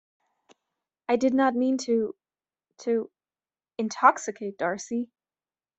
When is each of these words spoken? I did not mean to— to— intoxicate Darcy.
I 1.07 1.15
did 1.17 1.35
not 1.35 1.53
mean 1.53 1.77
to— 1.85 2.15
to— 2.79 3.11
intoxicate 3.77 4.57
Darcy. 4.57 5.11